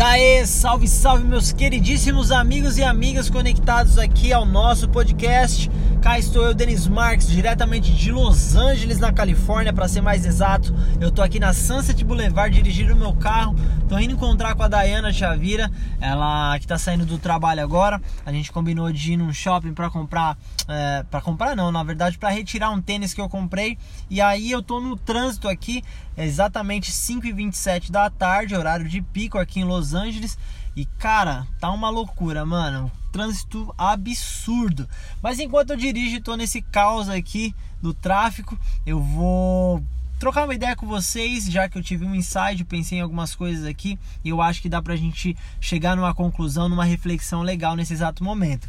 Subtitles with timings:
[0.00, 5.70] E aí, salve, salve, meus queridíssimos amigos e amigas conectados aqui ao nosso podcast.
[6.00, 10.74] Cá estou eu, Denis Marques, diretamente de Los Angeles, na Califórnia, para ser mais exato.
[10.98, 13.54] Eu tô aqui na Sunset Boulevard dirigindo o meu carro.
[13.86, 15.70] Tô indo encontrar com a Dayana Chavira,
[16.00, 18.00] ela que tá saindo do trabalho agora.
[18.24, 22.16] A gente combinou de ir num shopping para comprar, é, para comprar não, na verdade,
[22.16, 23.76] para retirar um tênis que eu comprei.
[24.08, 25.82] E aí eu tô no trânsito aqui,
[26.16, 30.38] exatamente 5h27 da tarde, horário de pico aqui em Los Los Angeles.
[30.76, 32.90] E cara, tá uma loucura, mano.
[33.12, 34.88] Trânsito absurdo.
[35.22, 39.82] Mas enquanto eu dirijo tô nesse caos aqui do tráfico, eu vou
[40.18, 43.64] trocar uma ideia com vocês, já que eu tive um insight, pensei em algumas coisas
[43.64, 47.94] aqui e eu acho que dá pra gente chegar numa conclusão, numa reflexão legal nesse
[47.94, 48.68] exato momento.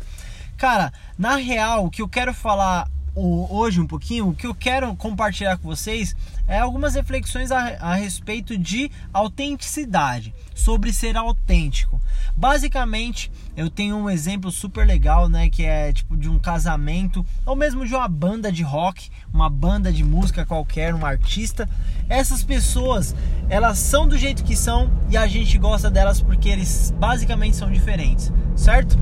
[0.57, 4.95] Cara, na real, o que eu quero falar hoje um pouquinho, o que eu quero
[4.95, 6.15] compartilhar com vocês
[6.47, 11.99] é algumas reflexões a, a, respeito de autenticidade, sobre ser autêntico.
[12.35, 17.55] Basicamente, eu tenho um exemplo super legal, né, que é tipo de um casamento ou
[17.55, 21.69] mesmo de uma banda de rock, uma banda de música qualquer, um artista.
[22.07, 23.15] Essas pessoas,
[23.49, 27.71] elas são do jeito que são e a gente gosta delas porque eles basicamente são
[27.71, 28.97] diferentes, certo?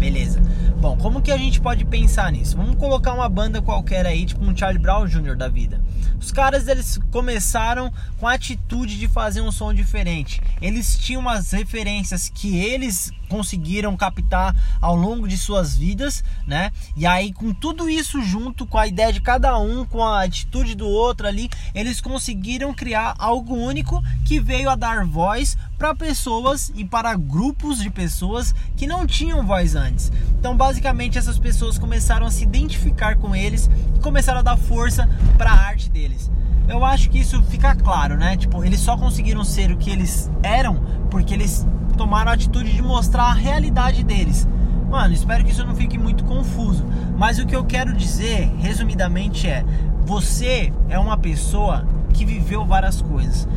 [0.00, 0.40] Beleza.
[0.80, 2.56] Bom, como que a gente pode pensar nisso?
[2.56, 5.36] Vamos colocar uma banda qualquer aí, tipo um Charlie Brown Jr.
[5.36, 5.78] da vida.
[6.20, 10.40] Os caras eles começaram com a atitude de fazer um som diferente.
[10.60, 16.72] Eles tinham umas referências que eles conseguiram captar ao longo de suas vidas, né?
[16.96, 20.74] E aí com tudo isso junto com a ideia de cada um, com a atitude
[20.74, 26.72] do outro ali, eles conseguiram criar algo único que veio a dar voz para pessoas
[26.74, 30.12] e para grupos de pessoas que não tinham voz antes.
[30.38, 35.08] Então, basicamente, essas pessoas começaram a se identificar com eles e começaram a dar força
[35.38, 36.30] para a arte deles.
[36.68, 38.36] Eu acho que isso fica claro, né?
[38.36, 41.66] Tipo, eles só conseguiram ser o que eles eram porque eles
[41.96, 44.48] tomaram a atitude de mostrar a realidade deles.
[44.88, 46.84] Mano, espero que isso não fique muito confuso.
[47.16, 49.64] Mas o que eu quero dizer, resumidamente, é:
[50.04, 53.48] você é uma pessoa que viveu várias coisas.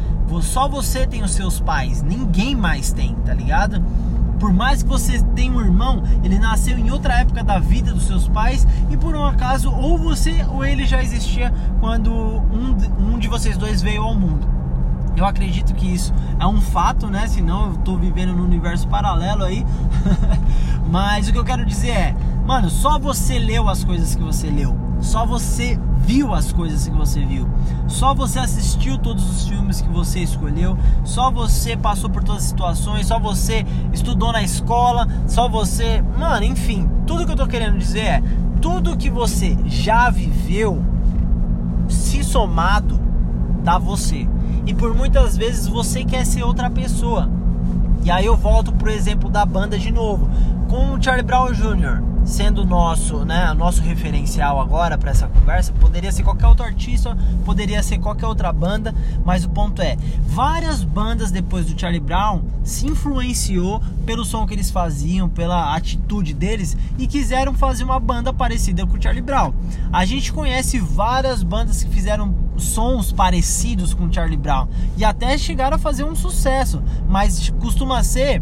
[0.42, 3.84] Só você tem os seus pais, ninguém mais tem, tá ligado?
[4.44, 8.04] Por mais que você tenha um irmão, ele nasceu em outra época da vida dos
[8.04, 13.18] seus pais e por um acaso ou você ou ele já existia quando um, um
[13.18, 14.46] de vocês dois veio ao mundo.
[15.16, 17.26] Eu acredito que isso é um fato, né?
[17.26, 19.66] Senão eu tô vivendo num universo paralelo aí.
[20.92, 22.16] Mas o que eu quero dizer é,
[22.46, 24.76] mano, só você leu as coisas que você leu.
[25.00, 27.48] Só você viu as coisas que você viu.
[27.88, 30.78] Só você assistiu todos os filmes que você escolheu.
[31.04, 33.08] Só você passou por todas as situações.
[33.08, 35.08] Só você estudou na escola.
[35.28, 36.04] Só você.
[36.18, 36.90] Mano, enfim.
[37.08, 38.24] Tudo que eu tô querendo dizer é:
[38.62, 40.84] tudo que você já viveu,
[41.88, 43.00] se somado,
[43.64, 44.28] dá você.
[44.66, 47.30] E por muitas vezes você quer ser outra pessoa.
[48.04, 50.30] E aí eu volto pro exemplo da banda de novo.
[50.70, 56.12] Com o Charlie Brown Jr sendo nosso, né, nosso referencial agora para essa conversa, poderia
[56.12, 58.94] ser qualquer outro artista, poderia ser qualquer outra banda,
[59.26, 64.54] mas o ponto é, várias bandas depois do Charlie Brown se influenciou pelo som que
[64.54, 69.54] eles faziam, pela atitude deles e quiseram fazer uma banda parecida com o Charlie Brown.
[69.92, 74.68] A gente conhece várias bandas que fizeram sons parecidos com o Charlie Brown
[74.98, 78.42] e até chegaram a fazer um sucesso, mas costuma ser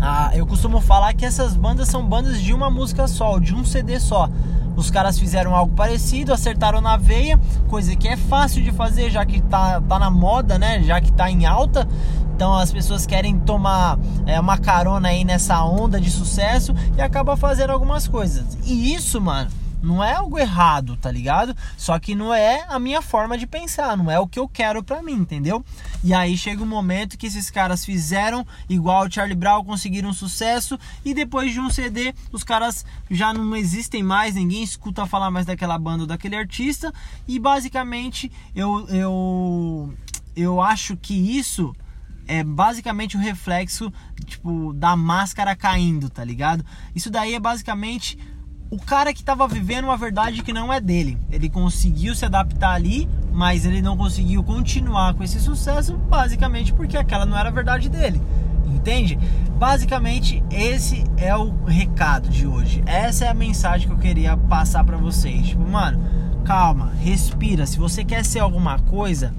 [0.00, 3.64] ah, eu costumo falar que essas bandas são bandas de uma música só, de um
[3.64, 4.28] CD só.
[4.76, 7.38] Os caras fizeram algo parecido, acertaram na veia,
[7.68, 10.82] coisa que é fácil de fazer, já que tá, tá na moda, né?
[10.82, 11.86] Já que tá em alta.
[12.34, 17.36] Então as pessoas querem tomar é, uma carona aí nessa onda de sucesso e acaba
[17.36, 18.56] fazendo algumas coisas.
[18.64, 19.50] E isso, mano,
[19.82, 21.56] não é algo errado, tá ligado?
[21.76, 24.82] Só que não é a minha forma de pensar, não é o que eu quero
[24.82, 25.64] para mim, entendeu?
[26.04, 30.78] E aí chega um momento que esses caras fizeram igual o Charlie Brown, conseguiram sucesso
[31.04, 35.46] e depois de um CD, os caras já não existem mais, ninguém escuta falar mais
[35.46, 36.92] daquela banda ou daquele artista
[37.26, 39.94] e basicamente eu eu
[40.36, 41.74] eu acho que isso
[42.26, 43.92] é basicamente o reflexo
[44.24, 46.64] tipo da máscara caindo, tá ligado?
[46.94, 48.16] Isso daí é basicamente
[48.70, 51.18] o cara que estava vivendo uma verdade que não é dele.
[51.30, 56.96] Ele conseguiu se adaptar ali, mas ele não conseguiu continuar com esse sucesso, basicamente porque
[56.96, 58.22] aquela não era a verdade dele.
[58.66, 59.18] Entende?
[59.58, 62.82] Basicamente, esse é o recado de hoje.
[62.86, 65.48] Essa é a mensagem que eu queria passar para vocês.
[65.48, 66.00] Tipo, mano,
[66.44, 67.66] calma, respira.
[67.66, 69.34] Se você quer ser alguma coisa,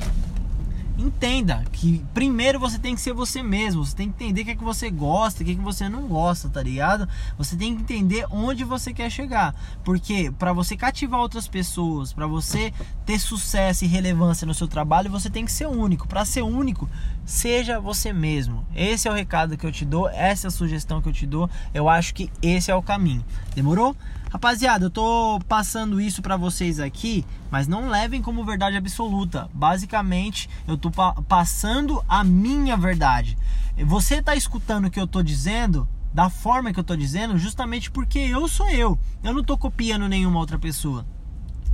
[1.01, 4.51] entenda que primeiro você tem que ser você mesmo, você tem que entender o que
[4.51, 7.07] é que você gosta, o que é que você não gosta, tá ligado?
[7.37, 12.27] Você tem que entender onde você quer chegar, porque para você cativar outras pessoas, para
[12.27, 12.73] você
[13.05, 16.07] ter sucesso e relevância no seu trabalho, você tem que ser único.
[16.07, 16.89] Para ser único,
[17.25, 18.65] seja você mesmo.
[18.75, 21.25] Esse é o recado que eu te dou, essa é a sugestão que eu te
[21.25, 21.49] dou.
[21.73, 23.23] Eu acho que esse é o caminho.
[23.55, 23.95] Demorou?
[24.31, 29.49] Rapaziada, eu tô passando isso para vocês aqui, mas não levem como verdade absoluta.
[29.53, 33.37] Basicamente, eu tô pa passando a minha verdade.
[33.85, 35.85] Você tá escutando o que eu tô dizendo?
[36.13, 38.97] Da forma que eu tô dizendo, justamente porque eu sou eu.
[39.21, 41.05] Eu não tô copiando nenhuma outra pessoa.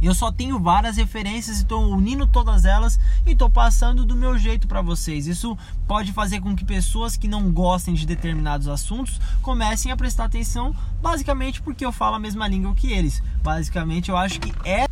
[0.02, 4.38] Eu só tenho várias referências e estou unindo todas elas e estou passando do meu
[4.38, 5.28] jeito para vocês.
[5.28, 5.58] Isso
[5.88, 10.76] pode fazer com que pessoas que não gostem de determinados assuntos comecem a prestar atenção,
[11.02, 13.22] basicamente porque eu falo a mesma língua que eles.
[13.42, 14.87] Basicamente, eu acho que é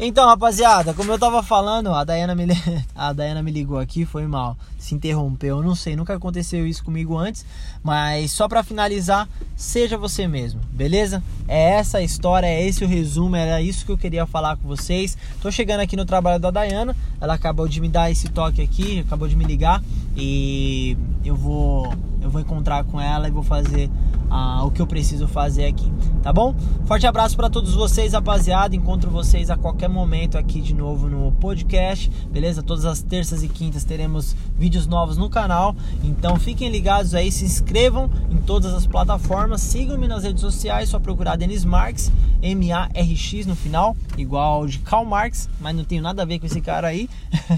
[0.00, 2.46] então, rapaziada, como eu tava falando, a Dayana me,
[2.94, 6.84] a Dayana me ligou aqui, foi mal, se interrompeu, eu não sei, nunca aconteceu isso
[6.84, 7.44] comigo antes,
[7.82, 11.20] mas só para finalizar, seja você mesmo, beleza?
[11.48, 14.68] É essa a história, é esse o resumo, era isso que eu queria falar com
[14.68, 15.18] vocês.
[15.42, 19.00] Tô chegando aqui no trabalho da Dayana, ela acabou de me dar esse toque aqui,
[19.00, 19.82] acabou de me ligar
[20.16, 23.90] e eu vou eu vou encontrar com ela e vou fazer
[24.30, 25.90] ah, o que eu preciso fazer aqui,
[26.22, 26.54] tá bom?
[26.84, 28.76] Forte abraço para todos vocês, rapaziada.
[28.76, 32.62] Encontro vocês a qualquer momento aqui de novo no podcast, beleza?
[32.62, 37.44] Todas as terças e quintas teremos vídeos novos no canal, então fiquem ligados aí, se
[37.44, 43.56] inscrevam em todas as plataformas, sigam-me nas redes sociais, só procurar Denis Marx, M-A-R-X no
[43.56, 47.08] final, igual de Karl Marx, mas não tenho nada a ver com esse cara aí.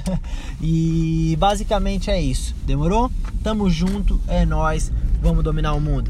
[0.60, 3.10] e basicamente é isso, demorou?
[3.42, 6.08] Tamo junto, é nós, vamos dominar o mundo.